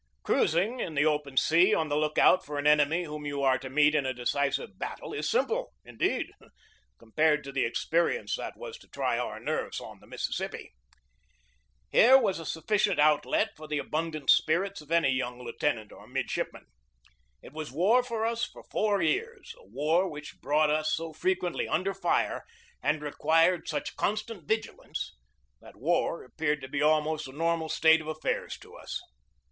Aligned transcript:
Cruising 0.23 0.79
in 0.79 0.95
the 0.95 1.05
open 1.05 1.37
sea 1.37 1.75
on 1.75 1.87
the 1.89 1.95
lookout 1.95 2.43
for 2.43 2.57
an 2.57 2.65
enemy 2.65 3.03
whom 3.03 3.23
you 3.23 3.43
are 3.43 3.59
to 3.59 3.69
meet 3.69 3.93
in 3.93 4.03
a 4.03 4.15
decisive 4.15 4.79
battle 4.79 5.13
is 5.13 5.29
simple, 5.29 5.73
indeed, 5.85 6.31
compared 6.97 7.43
to 7.43 7.51
the 7.51 7.65
experience 7.65 8.35
that 8.35 8.57
was 8.57 8.79
to 8.79 8.87
try 8.87 9.19
our 9.19 9.39
nerves 9.39 9.79
on 9.79 9.99
the 9.99 10.07
Mississippi. 10.07 10.71
Here 11.91 12.17
was 12.17 12.39
a 12.39 12.47
sufficient 12.47 12.97
outlet 12.97 13.51
for 13.55 13.67
the 13.67 13.77
abundant 13.77 14.31
spirits 14.31 14.81
of 14.81 14.91
any 14.91 15.11
young 15.11 15.39
lieutenant 15.39 15.91
or 15.91 16.07
midshipman. 16.07 16.65
It 17.43 17.53
was 17.53 17.71
war 17.71 18.01
for 18.01 18.25
us 18.25 18.43
for 18.43 18.63
four 18.63 19.03
years, 19.03 19.53
a 19.59 19.67
war 19.67 20.09
which 20.09 20.41
brought 20.41 20.71
us 20.71 20.91
so 20.91 21.13
fre 21.13 21.29
quently 21.39 21.67
under 21.69 21.93
fire, 21.93 22.43
and 22.81 23.03
required 23.03 23.67
such 23.67 23.95
constant 23.97 24.47
vigil 24.47 24.81
ance, 24.81 25.15
that 25.61 25.75
war 25.77 26.23
appeared 26.23 26.61
to 26.61 26.67
be 26.67 26.81
almost 26.81 27.27
a 27.27 27.31
normal 27.31 27.69
state 27.69 28.01
of 28.01 28.07
affairs 28.07 28.57
to 28.61 28.73
us. 28.75 28.99